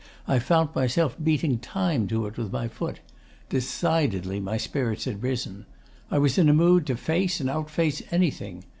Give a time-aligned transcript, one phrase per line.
[0.27, 3.01] I found myself beating time to it with my foot.
[3.49, 5.67] Decidedly, my spirits had risen.
[6.09, 8.63] I was in a mood to face and outface anything.